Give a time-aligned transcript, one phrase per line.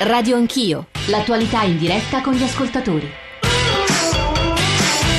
[0.00, 3.10] Radio Anch'io, l'attualità in diretta con gli ascoltatori.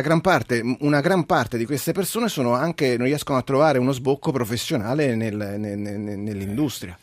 [0.00, 4.30] gran parte, una gran parte di queste persone anche, non riescono a trovare uno sbocco
[4.30, 6.96] professionale nel, nel, nel, nell'industria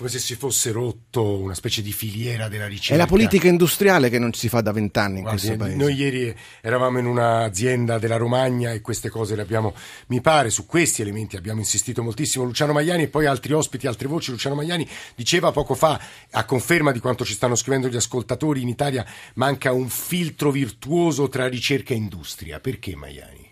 [0.00, 2.94] come se si fosse rotto una specie di filiera della ricerca.
[2.94, 5.76] È la politica industriale che non si fa da vent'anni in Guardi, questo paese.
[5.76, 9.74] Noi ieri eravamo in un'azienda della Romagna e queste cose le abbiamo,
[10.06, 12.44] mi pare, su questi elementi abbiamo insistito moltissimo.
[12.44, 14.30] Luciano Magliani e poi altri ospiti, altre voci.
[14.30, 16.00] Luciano Magliani diceva poco fa,
[16.30, 21.28] a conferma di quanto ci stanno scrivendo gli ascoltatori, in Italia manca un filtro virtuoso
[21.28, 22.58] tra ricerca e industria.
[22.58, 23.49] Perché Magliani?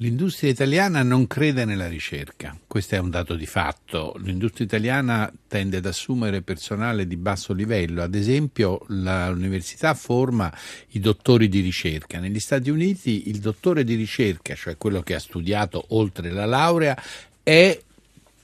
[0.00, 4.14] L'industria italiana non crede nella ricerca, questo è un dato di fatto.
[4.18, 10.52] L'industria italiana tende ad assumere personale di basso livello, ad esempio l'università forma
[10.90, 12.20] i dottori di ricerca.
[12.20, 16.94] Negli Stati Uniti il dottore di ricerca, cioè quello che ha studiato oltre la laurea,
[17.42, 17.80] è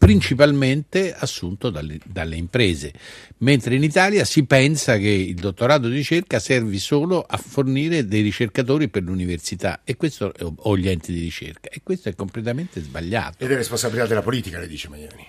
[0.03, 2.93] principalmente assunto dalle, dalle, imprese,
[3.39, 8.21] mentre in Italia si pensa che il dottorato di ricerca servi solo a fornire dei
[8.21, 13.45] ricercatori per l'università e questo, o gli enti di ricerca e questo è completamente sbagliato.
[13.45, 15.27] Ed è responsabilità della politica, le dice Magliani.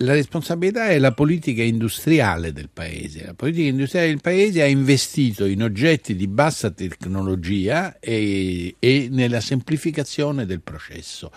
[0.00, 3.24] La responsabilità è la politica industriale del paese.
[3.24, 9.40] La politica industriale del paese ha investito in oggetti di bassa tecnologia e, e nella
[9.40, 11.32] semplificazione del processo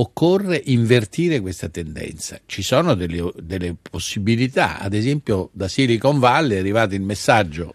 [0.00, 2.40] occorre invertire questa tendenza.
[2.46, 7.74] Ci sono delle, delle, possibilità, ad esempio da Silicon Valley è arrivato il messaggio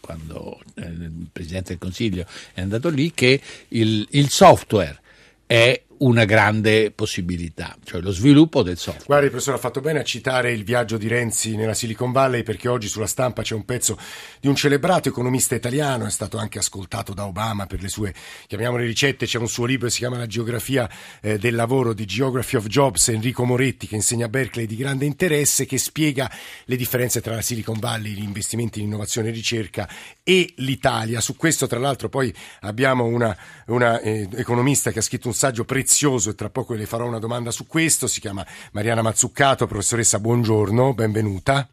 [0.00, 4.98] quando eh, il Presidente del Consiglio è andato lì che il, il software
[5.44, 9.06] è una grande possibilità, cioè lo sviluppo del software.
[9.06, 12.68] Guardi, professore ha fatto bene a citare il viaggio di Renzi nella Silicon Valley perché
[12.68, 13.98] oggi sulla stampa c'è un pezzo
[14.40, 18.14] di un celebrato economista italiano, è stato anche ascoltato da Obama per le sue,
[18.46, 20.88] chiamiamole ricette, c'è un suo libro, si chiama La geografia
[21.20, 25.04] eh, del lavoro, di Geography of Jobs, Enrico Moretti che insegna a Berkeley di grande
[25.04, 26.30] interesse, che spiega
[26.66, 29.88] le differenze tra la Silicon Valley, gli investimenti in innovazione e ricerca
[30.22, 31.20] e l'Italia.
[31.20, 33.36] Su questo tra l'altro poi abbiamo una,
[33.66, 37.06] una eh, economista che ha scritto un saggio prezioso prezioso e tra poco le farò
[37.06, 38.06] una domanda su questo.
[38.06, 41.66] Si chiama Mariana Mazzuccato, professoressa, buongiorno, benvenuta.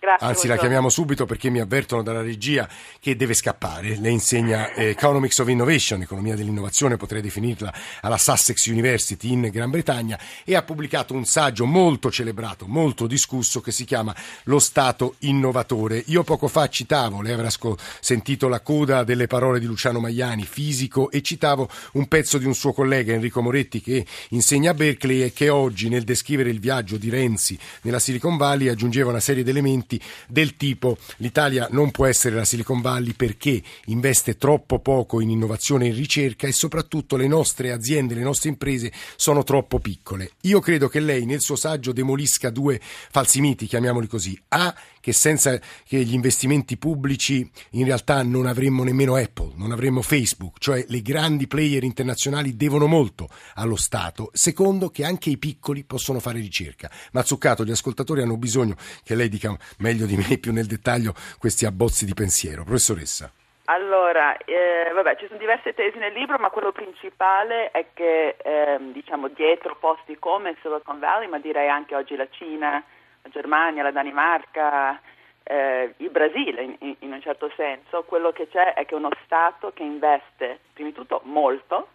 [0.00, 2.68] Grazie, Anzi, la chiamiamo subito perché mi avvertono dalla regia
[3.00, 3.96] che deve scappare.
[3.96, 9.70] Lei insegna eh, Economics of Innovation, economia dell'innovazione, potrei definirla, alla Sussex University in Gran
[9.70, 14.14] Bretagna e ha pubblicato un saggio molto celebrato, molto discusso che si chiama
[14.44, 16.04] Lo Stato innovatore.
[16.06, 17.50] Io poco fa citavo, lei avrà
[17.98, 22.54] sentito la coda delle parole di Luciano Maiani, fisico, e citavo un pezzo di un
[22.54, 26.98] suo collega Enrico Moretti che insegna a Berkeley e che oggi nel descrivere il viaggio
[26.98, 29.86] di Renzi nella Silicon Valley aggiungeva una serie di elementi
[30.26, 35.84] del tipo l'Italia non può essere la Silicon Valley perché investe troppo poco in innovazione
[35.84, 40.32] e in ricerca e soprattutto le nostre aziende, le nostre imprese sono troppo piccole.
[40.42, 44.38] Io credo che lei nel suo saggio demolisca due falsi miti, chiamiamoli così.
[44.48, 50.02] A, che senza che gli investimenti pubblici in realtà non avremmo nemmeno Apple, non avremmo
[50.02, 54.30] Facebook, cioè le grandi player internazionali devono molto allo Stato.
[54.32, 56.90] Secondo, che anche i piccoli possono fare ricerca.
[57.12, 61.66] Mazzuccato, gli ascoltatori hanno bisogno che lei dica meglio di me più nel dettaglio questi
[61.66, 62.64] abbozzi di pensiero.
[62.64, 63.32] Professoressa.
[63.70, 68.78] Allora, eh, vabbè, ci sono diverse tesi nel libro, ma quello principale è che, eh,
[68.92, 72.82] diciamo, dietro posti come Silicon Valley, ma direi anche oggi la Cina,
[73.28, 75.00] la Germania, la Danimarca,
[75.42, 79.72] eh, il Brasile in, in, un certo senso, quello che c'è è che uno Stato
[79.72, 81.88] che investe, prima di tutto, molto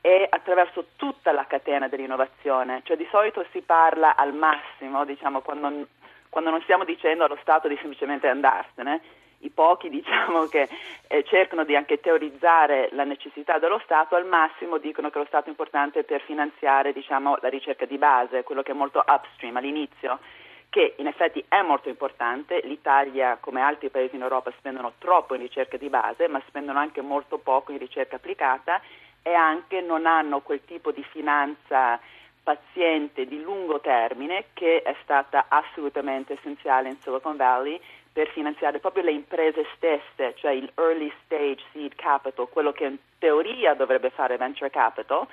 [0.00, 5.86] e attraverso tutta la catena dell'innovazione, cioè di solito si parla al massimo, diciamo, quando
[6.28, 9.00] quando non stiamo dicendo allo Stato di semplicemente andarsene,
[9.40, 10.68] i pochi diciamo, che
[11.06, 15.46] eh, cercano di anche teorizzare la necessità dello Stato, al massimo dicono che lo Stato
[15.46, 20.18] è importante per finanziare diciamo, la ricerca di base, quello che è molto upstream all'inizio,
[20.70, 22.60] che in effetti è molto importante.
[22.64, 27.00] L'Italia, come altri paesi in Europa, spendono troppo in ricerca di base, ma spendono anche
[27.00, 28.80] molto poco in ricerca applicata
[29.22, 32.00] e anche non hanno quel tipo di finanza
[32.42, 37.78] paziente di lungo termine che è stata assolutamente essenziale in Silicon Valley
[38.10, 42.96] per finanziare proprio le imprese stesse, cioè il early stage seed capital, quello che in
[43.18, 45.26] teoria dovrebbe fare venture capital,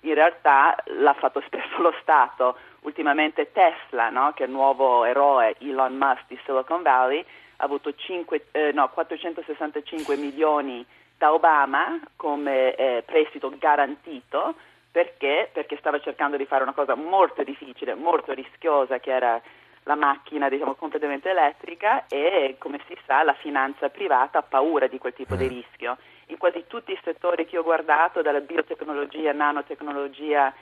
[0.00, 2.56] in realtà l'ha fatto spesso lo Stato.
[2.82, 7.24] Ultimamente Tesla, no, che è il nuovo eroe Elon Musk di Silicon Valley,
[7.56, 10.84] ha avuto 5, eh, no, 465 milioni
[11.16, 14.54] da Obama come eh, prestito garantito
[14.92, 15.48] perché?
[15.50, 19.40] Perché stava cercando di fare una cosa molto difficile, molto rischiosa, che era
[19.84, 24.98] la macchina diciamo, completamente elettrica e come si sa la finanza privata ha paura di
[24.98, 25.96] quel tipo di rischio.
[26.26, 30.52] In quasi tutti i settori che ho guardato, dalla biotecnologia, nanotecnologia,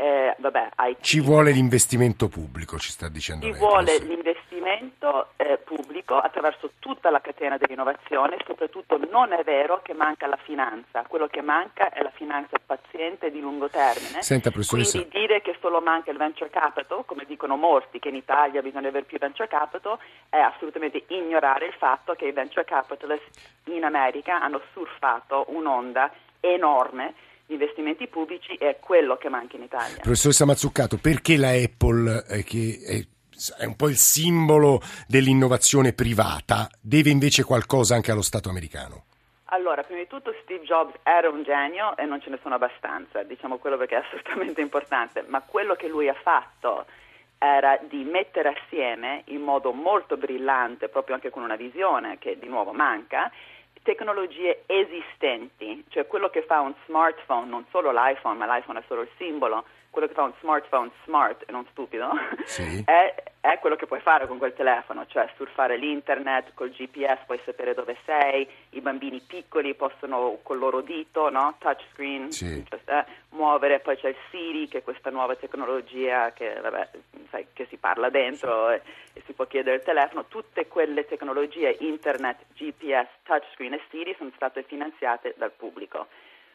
[0.00, 0.68] eh, vabbè,
[1.00, 3.60] ci vuole l'investimento pubblico, ci sta dicendo ci lei.
[3.60, 10.28] Vuole l'investimento eh, pubblico attraverso tutta la catena dell'innovazione, soprattutto non è vero che manca
[10.28, 14.22] la finanza, quello che manca è la finanza paziente di lungo termine.
[14.22, 18.62] Senta, Quindi dire che solo manca il venture capital, come dicono molti, che in Italia
[18.62, 19.98] bisogna avere più venture capital,
[20.28, 27.14] è assolutamente ignorare il fatto che i venture capitalist in America hanno surfato un'onda enorme
[27.48, 29.98] investimenti pubblici è quello che manca in Italia.
[30.00, 36.68] Professoressa Mazzuccato, perché la Apple, eh, che è, è un po' il simbolo dell'innovazione privata,
[36.80, 39.04] deve invece qualcosa anche allo Stato americano?
[39.50, 43.22] Allora, prima di tutto Steve Jobs era un genio e non ce ne sono abbastanza,
[43.22, 46.84] diciamo quello perché è assolutamente importante, ma quello che lui ha fatto
[47.38, 52.48] era di mettere assieme in modo molto brillante, proprio anche con una visione che di
[52.48, 53.30] nuovo manca,
[53.88, 59.00] tecnologie esistenti, cioè quello che fa un smartphone, non solo l'iPhone, ma l'iPhone è solo
[59.00, 62.10] il simbolo, quello che fa un smartphone smart e non stupido,
[62.44, 62.82] sì.
[62.84, 67.40] è, è, quello che puoi fare con quel telefono, cioè surfare l'internet, col GPS puoi
[67.46, 71.54] sapere dove sei, i bambini piccoli possono col loro dito, no?
[71.58, 72.62] touchscreen, sì.
[72.68, 76.90] cioè, eh, muovere, poi c'è il Siri che è questa nuova tecnologia che, vabbè,
[77.30, 78.80] sai, che si parla dentro sì.
[79.28, 84.62] Si può chiedere il telefono, tutte quelle tecnologie, internet, GPS, touchscreen e Siri sono state
[84.62, 86.08] finanziate dal pubblico.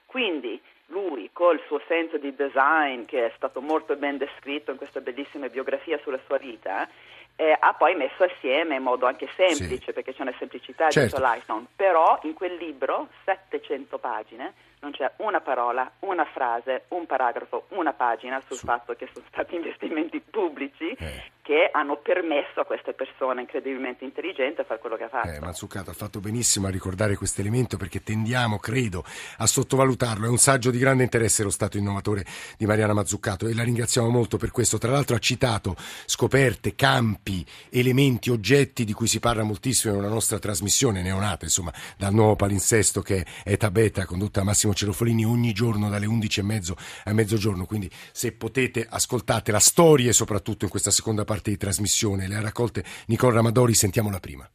[0.08, 5.02] Quindi lui col suo senso di design che è stato molto ben descritto in questa
[5.02, 6.90] bellissima biografia sulla sua vita,
[7.36, 9.94] eh, ha poi messo assieme in modo anche semplice, sì.
[9.94, 11.18] perché c'è una semplicità certo.
[11.18, 17.06] dentro l'iPhone, però in quel libro, 700 pagine, non c'è una parola, una frase, un
[17.06, 18.66] paragrafo, una pagina sul Su.
[18.66, 21.32] fatto che sono stati investimenti pubblici eh.
[21.44, 25.28] Che hanno permesso a queste persone incredibilmente intelligenti a fare quello che ha fatto.
[25.28, 29.04] Eh, Mazzucato ha fatto benissimo a ricordare questo elemento perché tendiamo, credo,
[29.38, 30.26] a sottovalutarlo.
[30.26, 32.24] È un saggio di grande interesse lo Stato innovatore
[32.58, 34.78] di Mariana Mazzuccato e la ringraziamo molto per questo.
[34.78, 40.40] Tra l'altro ha citato scoperte, campi, elementi, oggetti di cui si parla moltissimo una nostra
[40.40, 45.52] trasmissione neonata, insomma, dal nuovo palinsesto che è Eta Beta, condotta da Massimo Cerofolini ogni
[45.52, 50.72] giorno dalle 11 e mezzo a mezzogiorno, quindi se potete ascoltate la storia soprattutto in
[50.72, 52.28] questa seconda parte parte di trasmissione.
[52.28, 54.48] Le ha raccolte Nicola Ramadori, sentiamo la prima.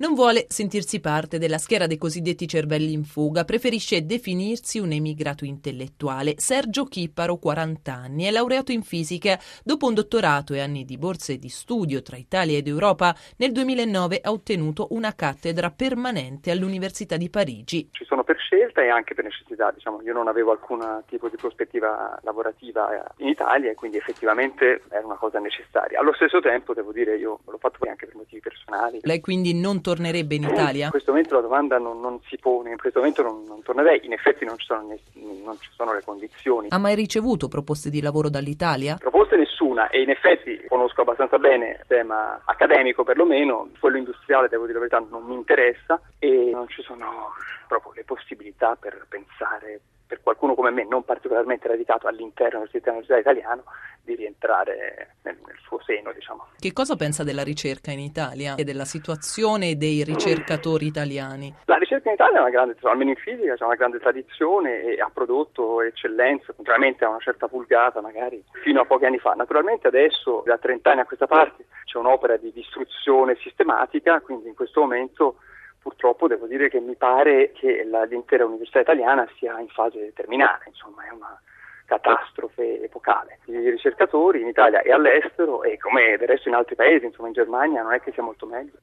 [0.00, 5.44] Non vuole sentirsi parte della schiera dei cosiddetti cervelli in fuga, preferisce definirsi un emigrato
[5.44, 6.34] intellettuale.
[6.36, 9.36] Sergio Chipparo, 40 anni, è laureato in fisica.
[9.64, 14.20] Dopo un dottorato e anni di borse di studio tra Italia ed Europa, nel 2009
[14.22, 17.88] ha ottenuto una cattedra permanente all'Università di Parigi.
[17.90, 19.72] Ci sono per scelta e anche per necessità.
[19.72, 25.04] Diciamo, io non avevo alcun tipo di prospettiva lavorativa in Italia e quindi effettivamente era
[25.04, 25.98] una cosa necessaria.
[25.98, 29.00] Allo stesso tempo, devo dire, io l'ho fatto anche per motivi personali.
[29.02, 30.84] Lei quindi non tornerebbe in Italia?
[30.84, 34.04] In questo momento la domanda non, non si pone, in questo momento non, non, tornerei,
[34.04, 36.68] in effetti non ci, sono, non ci sono le condizioni.
[36.70, 38.96] Ha mai ricevuto proposte di lavoro dall'Italia?
[38.98, 44.66] Proposte nessuna e in effetti conosco abbastanza bene il tema accademico perlomeno, quello industriale devo
[44.66, 47.32] dire la verità non mi interessa e non ci sono
[47.66, 52.96] proprio le possibilità per pensare per qualcuno come me non particolarmente radicato all'interno del sistema
[52.96, 53.64] universitario italiano
[54.02, 56.12] di rientrare nel, nel, suo seno.
[56.12, 56.46] Diciamo.
[56.58, 61.54] Che cosa pensa della ricerca in Italia e della situazione dei ricercatori italiani?
[61.66, 65.00] La ricerca in Italia è una grande, almeno in fisica, c'è una grande tradizione e
[65.00, 69.32] ha prodotto eccellenza, contrariamente a una certa pulgata magari fino a pochi anni fa.
[69.32, 74.54] Naturalmente adesso, da 30 anni a questa parte, c'è un'opera di distruzione sistematica, quindi in
[74.54, 75.36] questo momento
[75.80, 80.64] purtroppo devo dire che mi pare che la, l'intera università italiana sia in fase terminale,
[80.66, 81.40] insomma è una
[81.84, 83.38] catastrofe epocale.
[83.46, 87.34] I ricercatori in Italia e all'estero e come del resto in altri paesi, insomma in
[87.34, 88.78] Germania non è che sia molto meglio.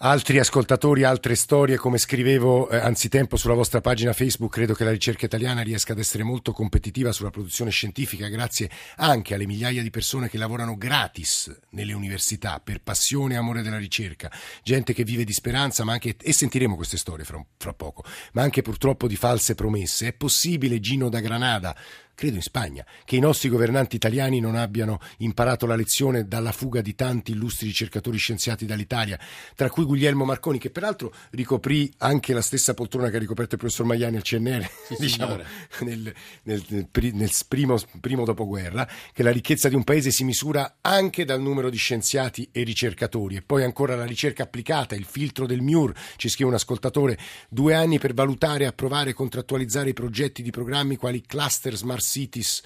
[0.00, 4.92] Altri ascoltatori, altre storie, come scrivevo eh, anzitempo sulla vostra pagina Facebook, credo che la
[4.92, 9.90] ricerca italiana riesca ad essere molto competitiva sulla produzione scientifica grazie anche alle migliaia di
[9.90, 14.30] persone che lavorano gratis nelle università per passione e amore della ricerca,
[14.62, 18.42] gente che vive di speranza, ma anche, e sentiremo queste storie fra, fra poco, ma
[18.42, 20.06] anche purtroppo di false promesse.
[20.06, 21.76] È possibile, Gino da Granada,
[22.18, 26.80] credo in Spagna, che i nostri governanti italiani non abbiano imparato la lezione dalla fuga
[26.80, 29.16] di tanti illustri ricercatori scienziati dall'Italia,
[29.54, 33.60] tra cui Guglielmo Marconi, che peraltro ricoprì anche la stessa poltrona che ha ricoperto il
[33.60, 35.38] professor Maiani al CNR, sì, diciamo,
[35.82, 36.64] nel, nel,
[37.12, 41.70] nel, primo, primo dopoguerra, che la ricchezza di un paese si misura anche dal numero
[41.70, 43.36] di scienziati e ricercatori.
[43.36, 47.16] E poi ancora la ricerca applicata, il filtro del MIUR, ci scrive un ascoltatore,
[47.48, 52.62] due anni per valutare, approvare e contrattualizzare i progetti di programmi quali cluster smart cities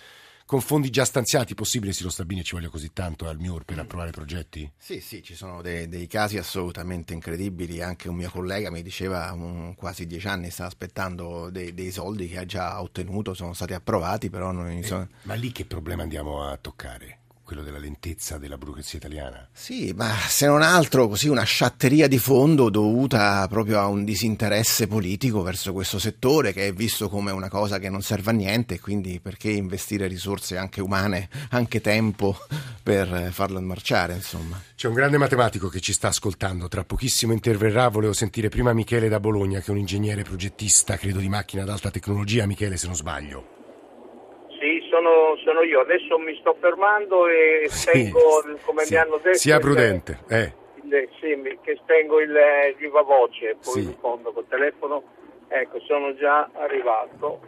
[0.52, 4.10] con fondi già stanziati, possibile Silo Stabini ci voglia così tanto al MIUR per approvare
[4.10, 4.70] progetti?
[4.76, 9.32] Sì, sì, ci sono dei, dei casi assolutamente incredibili, anche un mio collega mi diceva
[9.32, 13.72] un, quasi dieci anni sta aspettando dei, dei, soldi che ha già ottenuto, sono stati
[13.72, 14.68] approvati, però non...
[14.68, 15.08] Eh, sono...
[15.22, 17.20] Ma lì che problema andiamo a toccare?
[17.52, 19.46] Quello della lentezza della burocrazia italiana.
[19.52, 24.86] Sì, ma se non altro così una sciatteria di fondo dovuta proprio a un disinteresse
[24.86, 28.80] politico verso questo settore che è visto come una cosa che non serve a niente,
[28.80, 32.38] quindi perché investire risorse anche umane, anche tempo
[32.82, 34.60] per farlo marciare, insomma.
[34.74, 39.08] C'è un grande matematico che ci sta ascoltando, tra pochissimo interverrà, volevo sentire prima Michele
[39.10, 42.86] da Bologna che è un ingegnere progettista, credo di macchina ad alta tecnologia, Michele se
[42.86, 43.61] non sbaglio
[44.92, 45.80] sono, sono, io.
[45.80, 48.92] Adesso mi sto fermando e spengo, sì, come sì.
[48.92, 49.38] mi hanno detto...
[49.38, 50.52] Sia prudente, eh.
[50.82, 52.36] il, sì, che spengo il
[52.76, 55.02] viva voce, poi rispondo col telefono.
[55.48, 57.40] Ecco, sono già arrivato.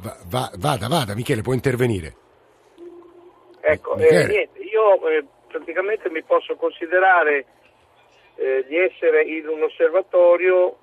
[0.00, 2.14] Va, va, vada, vada, Michele, può intervenire.
[3.60, 7.46] Ecco, eh, niente, io eh, praticamente mi posso considerare
[8.36, 10.76] eh, di essere in un osservatorio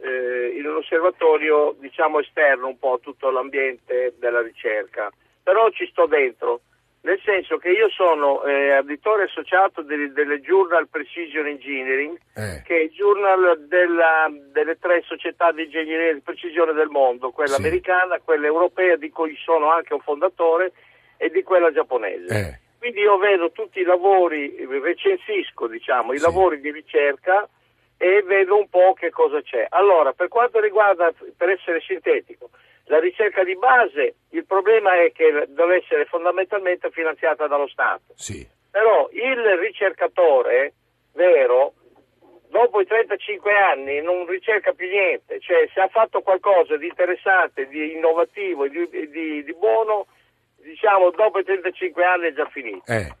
[0.00, 5.10] eh, in un osservatorio diciamo esterno un po' a tutto l'ambiente della ricerca,
[5.42, 6.60] però ci sto dentro,
[7.00, 12.62] nel senso che io sono eh, additore associato delle, delle, Journal Precision Engineering, eh.
[12.64, 17.54] che è il journal della, delle tre società di ingegneria di precisione del mondo, quella
[17.54, 17.60] sì.
[17.60, 20.72] americana, quella europea di cui sono anche un fondatore
[21.16, 22.34] e di quella giapponese.
[22.34, 22.66] Eh.
[22.78, 26.24] Quindi io vedo tutti i lavori, recensisco diciamo, i sì.
[26.24, 27.48] lavori di ricerca
[27.98, 29.66] e vedo un po' che cosa c'è.
[29.68, 32.50] Allora, per quanto riguarda, per essere sintetico,
[32.84, 38.14] la ricerca di base, il problema è che deve essere fondamentalmente finanziata dallo Stato.
[38.14, 38.46] Sì.
[38.70, 40.72] Però il ricercatore
[41.12, 41.74] vero,
[42.48, 47.66] dopo i 35 anni non ricerca più niente, cioè se ha fatto qualcosa di interessante,
[47.66, 50.06] di innovativo di, di, di, buono,
[50.56, 52.84] diciamo dopo i 35 anni è già finito.
[52.86, 53.12] Eh.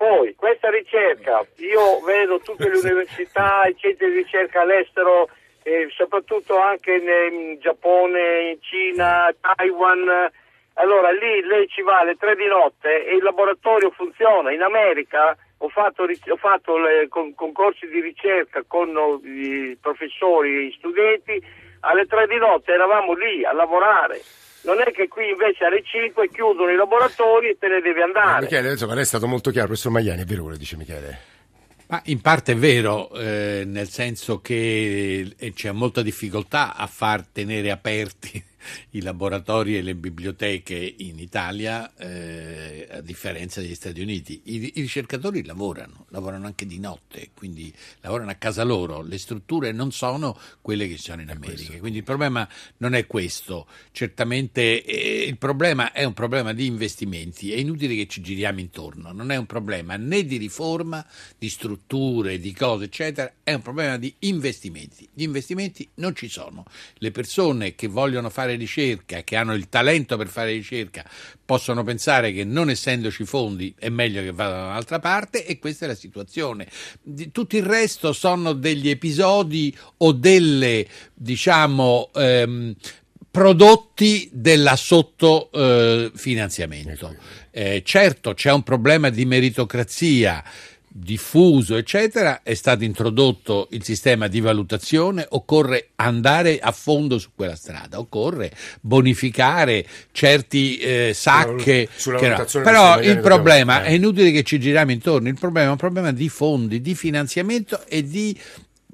[0.00, 5.28] Poi, questa ricerca, io vedo tutte le università, i centri di ricerca all'estero,
[5.62, 10.30] eh, soprattutto anche in, Giappone, in Cina, Taiwan,
[10.72, 14.52] allora lì lei ci va alle tre di notte e il laboratorio funziona.
[14.52, 18.88] In America ho fatto, ho fatto le, con, concorsi di ricerca con
[19.24, 21.44] i professori e gli studenti,
[21.80, 24.22] alle tre di notte eravamo lì a lavorare
[24.62, 28.38] Non è che qui invece alle 5 chiudono i laboratori e te ne devi andare.
[28.38, 30.76] Eh, Michele, insomma, lei è stato molto chiaro, professor Magliani, è vero quello che dice
[30.76, 31.18] Michele?
[31.86, 37.26] Ma in parte è vero, eh, nel senso che eh, c'è molta difficoltà a far
[37.26, 38.44] tenere aperti
[38.90, 44.40] i laboratori e le biblioteche in Italia, eh, a differenza degli Stati Uniti.
[44.44, 49.02] I, I, ricercatori lavorano, lavorano anche di notte, quindi lavorano a casa loro.
[49.02, 51.78] Le strutture non sono quelle che ci sono in America.
[51.78, 52.48] Quindi il problema
[52.78, 53.66] non è questo.
[53.92, 57.52] Certamente eh, il problema è un problema di investimenti.
[57.52, 59.12] È inutile che ci giriamo intorno.
[59.12, 61.04] Non è un problema né di riforma,
[61.38, 63.32] di strutture, di cose, eccetera.
[63.42, 65.08] È un problema di investimenti.
[65.12, 66.64] Gli investimenti non ci sono.
[66.94, 71.04] Le persone che vogliono fare fare ricerca, che hanno il talento per fare ricerca,
[71.44, 75.84] possono pensare che non essendoci fondi è meglio che vadano da un'altra parte e questa
[75.84, 76.66] è la situazione.
[77.32, 82.74] Tutto il resto sono degli episodi o delle, diciamo, ehm,
[83.30, 87.16] prodotti della sottofinanziamento.
[87.52, 90.42] Eh, eh, certo c'è un problema di meritocrazia
[90.92, 97.54] diffuso, eccetera, è stato introdotto il sistema di valutazione, occorre andare a fondo su quella
[97.54, 101.88] strada, occorre bonificare certi eh, sacche.
[102.06, 102.44] No.
[102.62, 103.86] Però il problema eh.
[103.86, 107.86] è inutile che ci giriamo intorno, il problema è un problema di fondi, di finanziamento
[107.86, 108.36] e di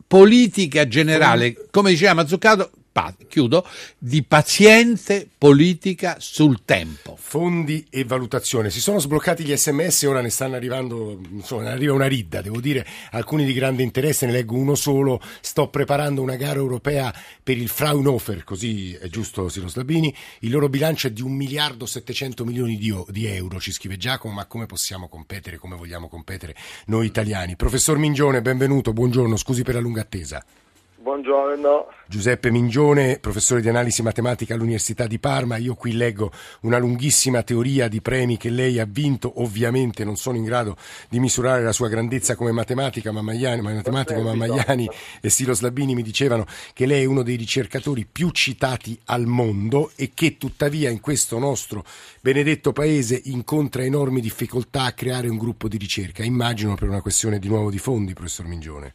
[0.06, 1.66] politica generale.
[1.70, 2.70] Come diceva Mazzucato,
[3.28, 3.66] chiudo,
[3.98, 7.16] di paziente politica sul tempo.
[7.20, 8.70] Fondi e valutazione.
[8.70, 12.60] Si sono sbloccati gli sms ora ne stanno arrivando, insomma, ne arriva una ridda, devo
[12.60, 17.12] dire, alcuni di grande interesse, ne leggo uno solo, sto preparando una gara europea
[17.42, 21.86] per il Fraunhofer, così è giusto Siro Slabini, il loro bilancio è di un miliardo
[21.86, 26.54] 700 milioni di, di euro, ci scrive Giacomo, ma come possiamo competere, come vogliamo competere
[26.86, 27.56] noi italiani?
[27.56, 30.44] Professor Mingione, benvenuto, buongiorno, scusi per la lunga attesa.
[31.06, 31.86] Buongiorno.
[32.08, 35.56] Giuseppe Mingione, professore di analisi matematica all'Università di Parma.
[35.56, 36.32] Io qui leggo
[36.62, 39.40] una lunghissima teoria di premi che lei ha vinto.
[39.40, 40.76] Ovviamente non sono in grado
[41.08, 45.94] di misurare la sua grandezza come matematica, ma Magliani, matematico, ma Magliani e Silo Slabini
[45.94, 50.90] mi dicevano che lei è uno dei ricercatori più citati al mondo e che tuttavia
[50.90, 51.84] in questo nostro
[52.20, 56.24] benedetto paese incontra enormi difficoltà a creare un gruppo di ricerca.
[56.24, 58.94] Immagino per una questione di nuovo di fondi, professor Mingione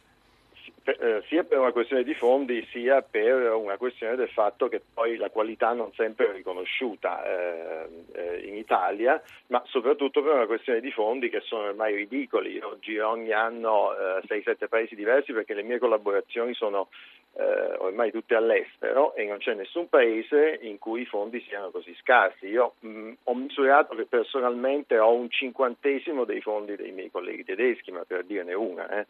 [0.84, 5.16] eh, sia per una questione di fondi sia per una questione del fatto che poi
[5.16, 10.80] la qualità non sempre è riconosciuta eh, eh in Italia, ma soprattutto per una questione
[10.80, 12.52] di fondi che sono ormai ridicoli.
[12.52, 16.88] Io giro ogni anno eh, 6-7 paesi diversi perché le mie collaborazioni sono
[17.34, 21.94] eh, ormai tutte all'estero e non c'è nessun paese in cui i fondi siano così
[22.00, 22.46] scarsi.
[22.46, 27.92] Io mh, ho misurato che personalmente ho un cinquantesimo dei fondi dei miei colleghi tedeschi,
[27.92, 29.06] ma per dirne una.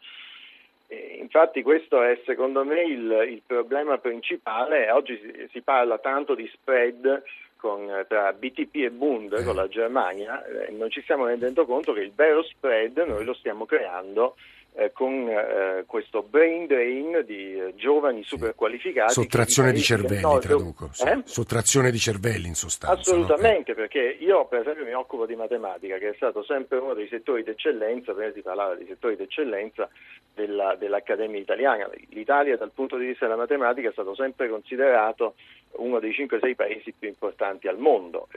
[0.87, 1.17] Eh.
[1.19, 6.49] Infatti questo è secondo me il, il problema principale, oggi si, si, parla tanto di
[6.53, 7.23] spread
[7.57, 12.01] con, tra BTP e Bund con la Germania, eh, non ci stiamo rendendo conto che
[12.01, 14.35] il vero spread noi lo stiamo creando
[14.75, 19.13] eh, con eh, questo brain drain di eh, giovani super qualificati.
[19.13, 20.89] Sottrazione di cervelli, no, traduco.
[21.05, 21.21] Eh?
[21.25, 22.99] Sottrazione di cervelli in sostanza.
[22.99, 23.77] Assolutamente, no?
[23.77, 27.43] perché io per esempio mi occupo di matematica, che è stato sempre uno dei settori
[27.43, 29.87] d'eccellenza, prima si parlava di settori d'eccellenza
[30.33, 31.89] della, dell'Accademia italiana.
[32.09, 35.35] L'Italia dal punto di vista della matematica è stato sempre considerato
[35.77, 38.27] uno dei 5-6 paesi più importanti al mondo.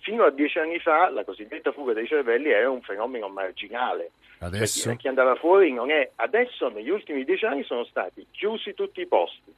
[0.00, 4.12] Fino a dieci anni fa la cosiddetta fuga dei cervelli era un fenomeno marginale.
[4.40, 4.94] Adesso?
[4.96, 6.10] Chi andava fuori non è.
[6.14, 9.52] Adesso negli ultimi dieci anni sono stati chiusi tutti i posti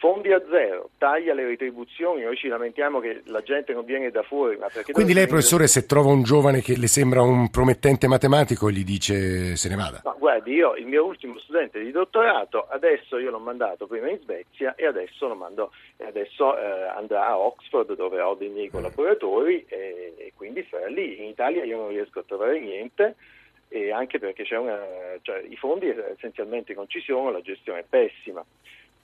[0.00, 4.22] fondi a zero, taglia le retribuzioni, noi ci lamentiamo che la gente non viene da
[4.22, 4.58] fuori.
[4.92, 9.56] Quindi lei, professore, se trova un giovane che le sembra un promettente matematico, gli dice
[9.56, 10.00] se ne vada?
[10.02, 14.18] No, guardi, io il mio ultimo studente di dottorato, adesso io l'ho mandato prima in
[14.22, 18.70] Svezia e adesso, lo mando, adesso eh, andrà a Oxford dove ho dei miei eh.
[18.70, 21.20] collaboratori e, e quindi sarà lì.
[21.20, 23.16] In Italia io non riesco a trovare niente
[23.68, 24.78] e anche perché una,
[25.20, 28.42] cioè, i fondi essenzialmente non ci sono, la gestione è pessima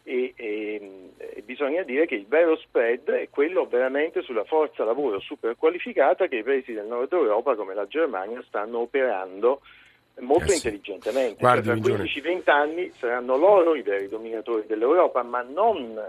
[0.09, 5.19] e, e, e, bisogna dire che il vero spread è quello veramente sulla forza lavoro
[5.19, 9.63] super qualificata che i paesi del nord Europa come la Germania stanno operando
[10.21, 10.55] molto eh sì.
[10.69, 11.41] intelligentemente.
[11.41, 16.01] Guardi, cioè, tra 15-20 anni saranno loro i veri dominatori dell'Europa, ma non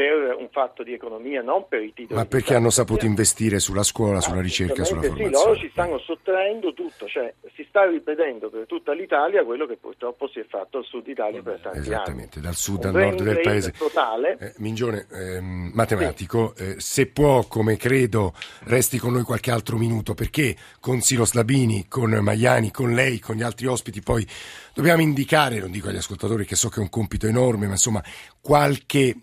[0.00, 2.18] per un fatto di economia, non per i titoli.
[2.18, 5.36] Ma perché hanno saputo investire sulla scuola, sulla ricerca, sulla formazione?
[5.36, 9.76] Sì, loro ci stanno sottraendo tutto, cioè si sta ripetendo per tutta l'Italia quello che
[9.76, 12.46] purtroppo si è fatto al sud Italia per tanti Esattamente, anni.
[12.46, 13.72] dal sud al nord del paese.
[13.72, 14.38] Totale.
[14.40, 16.62] Eh, Mingione, ehm, matematico, sì.
[16.62, 21.88] eh, se può, come credo, resti con noi qualche altro minuto, perché con Silo Slabini,
[21.88, 24.26] con Maiani, con lei, con gli altri ospiti, poi
[24.72, 28.02] dobbiamo indicare, non dico agli ascoltatori che so che è un compito enorme, ma insomma
[28.40, 29.14] qualche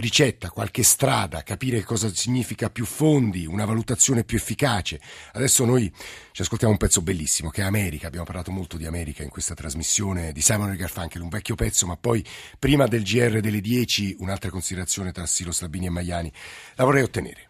[0.00, 5.00] ricetta, qualche strada, capire cosa significa più fondi, una valutazione più efficace.
[5.32, 5.92] Adesso noi
[6.32, 9.54] ci ascoltiamo un pezzo bellissimo che è America, abbiamo parlato molto di America in questa
[9.54, 12.24] trasmissione di Simon Garfunkel, un vecchio pezzo, ma poi
[12.58, 16.32] prima del GR delle 10 un'altra considerazione tra Silo Slabini e Maiani
[16.74, 17.48] la vorrei ottenere.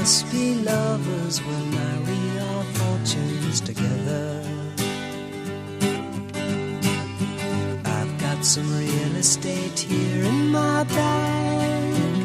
[0.00, 1.99] us be lovers, our fortunes
[3.74, 4.42] together.
[7.84, 12.24] I've got some real estate here in my bag.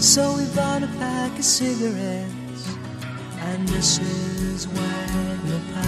[0.00, 2.76] So we bought a pack of cigarettes
[3.40, 5.87] and this is where we Wagner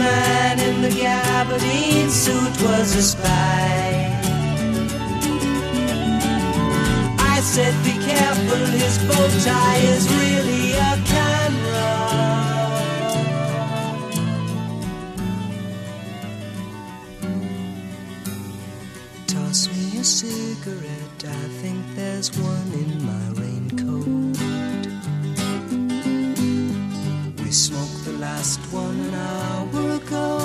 [0.00, 4.08] Man in the gabardine suit was a spy.
[7.18, 11.90] I said, be careful, his bow tie is really a camera.
[19.26, 24.36] Toss me a cigarette, I think there's one in my raincoat.
[27.44, 28.99] We smoked the last one
[30.10, 30.38] ago.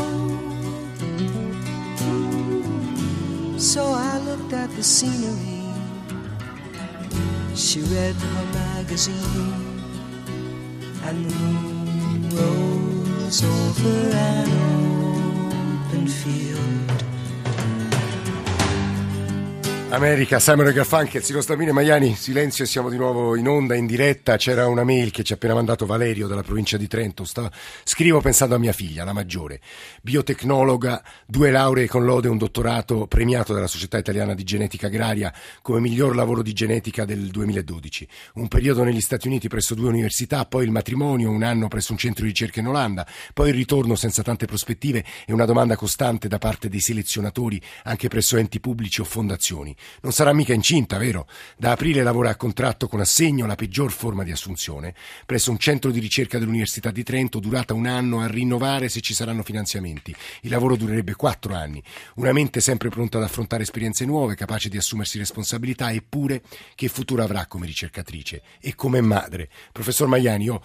[3.58, 5.63] So I looked at the scenery.
[7.56, 9.82] She read her magazine,
[11.04, 14.94] and the moon rose over and open
[19.95, 24.36] America, Simon Garfunkel, Silo Stabile, Maiani, silenzio e siamo di nuovo in onda, in diretta.
[24.36, 27.23] C'era una mail che ci ha appena mandato Valerio dalla provincia di Trento.
[27.23, 27.49] Sta...
[27.86, 29.62] Scrivo pensando a mia figlia, la maggiore,
[30.01, 35.34] biotecnologa, due lauree con lode e un dottorato premiato dalla Società Italiana di Genetica Agraria
[35.62, 38.05] come miglior lavoro di genetica del 2012.
[38.34, 41.97] Un periodo negli Stati Uniti presso due università, poi il matrimonio, un anno presso un
[41.97, 46.27] centro di ricerca in Olanda, poi il ritorno senza tante prospettive e una domanda costante
[46.27, 49.73] da parte dei selezionatori anche presso enti pubblici o fondazioni.
[50.01, 51.27] Non sarà mica incinta, vero?
[51.57, 54.93] Da aprile lavora a contratto con assegno, la peggior forma di assunzione,
[55.25, 59.13] presso un centro di ricerca dell'Università di Trento, durata un anno a rinnovare se ci
[59.13, 60.15] saranno finanziamenti.
[60.41, 61.81] Il lavoro durerebbe quattro anni.
[62.15, 66.41] Una mente sempre pronta ad affrontare esperienze nuove, capace di assumersi responsabilità, eppure
[66.75, 69.49] che futuro avrà come ricercatrice e come madre.
[69.71, 70.61] Professor Maiani, io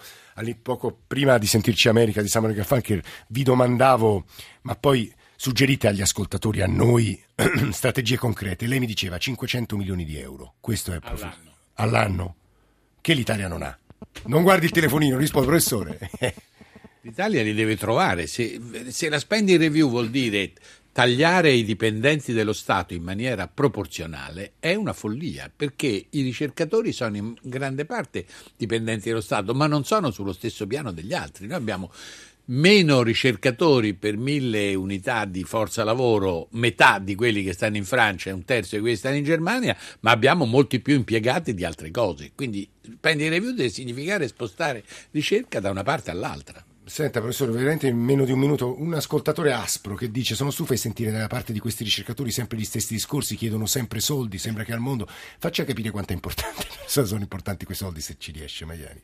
[0.61, 4.25] poco prima di sentirci America di Samuel Garfunkel vi domandavo,
[4.61, 7.19] ma poi Suggerite agli ascoltatori, a noi,
[7.71, 8.67] strategie concrete.
[8.67, 10.53] Lei mi diceva 500 milioni di euro.
[10.59, 11.33] Questo è il professore.
[11.73, 11.97] All'anno.
[11.97, 12.35] All'anno.
[13.01, 13.75] Che l'Italia non ha.
[14.25, 15.97] Non guardi il telefonino, rispondo, professore.
[17.01, 18.27] L'Italia li deve trovare.
[18.27, 20.53] Se, se la spending review vuol dire
[20.91, 27.15] tagliare i dipendenti dello Stato in maniera proporzionale è una follia, perché i ricercatori sono
[27.17, 31.47] in grande parte dipendenti dello Stato, ma non sono sullo stesso piano degli altri.
[31.47, 31.91] Noi abbiamo
[32.51, 38.29] meno ricercatori per mille unità di forza lavoro, metà di quelli che stanno in Francia
[38.29, 41.63] e un terzo di quelli che stanno in Germania, ma abbiamo molti più impiegati di
[41.63, 42.31] altre cose.
[42.35, 42.67] Quindi
[42.99, 46.63] pending review deve significare spostare ricerca da una parte all'altra.
[46.83, 50.73] Senta, professore, veramente in meno di un minuto, un ascoltatore aspro che dice: Sono stufo
[50.73, 54.65] di sentire da parte di questi ricercatori sempre gli stessi discorsi, chiedono sempre soldi, sembra
[54.65, 55.07] che al mondo.
[55.37, 59.01] Faccia capire quanto è importante, sono importanti quei soldi se ci riesce, Maiani.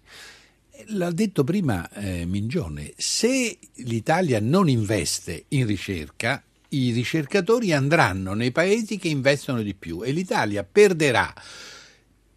[0.87, 8.51] L'ha detto prima eh, Mingione, se l'Italia non investe in ricerca, i ricercatori andranno nei
[8.51, 11.33] paesi che investono di più e l'Italia perderà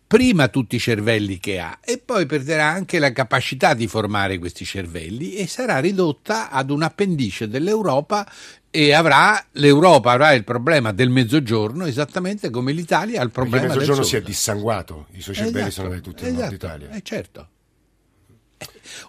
[0.06, 4.64] prima tutti i cervelli che ha e poi perderà anche la capacità di formare questi
[4.64, 8.28] cervelli e sarà ridotta ad un appendice dell'Europa
[8.70, 13.76] e avrà, l'Europa avrà il problema del mezzogiorno esattamente come l'Italia ha il problema del
[13.76, 16.90] mezzogiorno si è dissanguato, i suoi cervelli esatto, sono di tutti esatto, Nord Italia.
[16.90, 17.48] Eh, certo.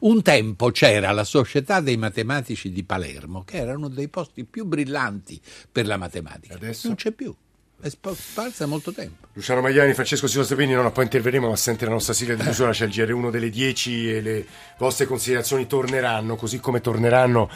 [0.01, 4.65] Un tempo c'era la Società dei Matematici di Palermo, che era uno dei posti più
[4.65, 5.39] brillanti
[5.71, 6.55] per la matematica.
[6.55, 6.87] Adesso?
[6.87, 7.33] Non c'è più.
[7.81, 9.27] È sparsa molto tempo.
[9.33, 12.85] Luciano Magliani, Francesco Silvestrini, non poi interverremo, ma sente la nostra sigla di chiusura, c'è
[12.85, 14.45] il GR1 delle 10 e le
[14.77, 17.49] vostre considerazioni torneranno, così come torneranno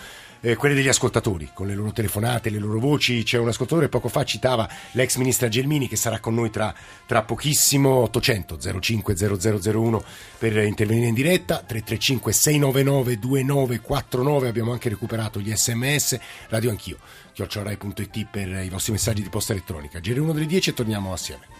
[0.45, 3.23] eh, quelle degli ascoltatori, con le loro telefonate, le loro voci.
[3.23, 6.73] C'è un ascoltatore poco fa citava l'ex ministra Gelmini che sarà con noi tra,
[7.07, 10.03] tra pochissimo, 800 05 0001
[10.37, 16.97] per intervenire in diretta, 335 699 2949, abbiamo anche recuperato gli sms, radio anch'io,
[17.33, 19.99] chiocciorai.it per i vostri messaggi di posta elettronica.
[19.99, 21.54] Giri 1 delle 10 e torniamo assieme.